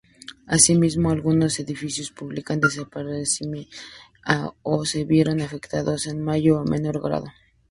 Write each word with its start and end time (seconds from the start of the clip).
Asimismo, 0.47 1.11
algunos 1.11 1.59
edificios 1.59 2.09
públicos 2.09 2.57
desaparecieron 2.59 3.67
o 4.63 4.83
se 4.83 5.03
vieron 5.05 5.41
afectados 5.41 6.07
en 6.07 6.23
mayor 6.23 6.61
o 6.61 6.65
menor 6.65 6.99
grado. 7.03 7.27